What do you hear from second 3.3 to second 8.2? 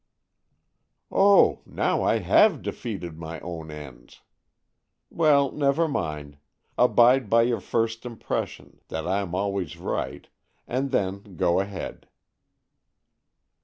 own ends! Well, never mind; abide by your first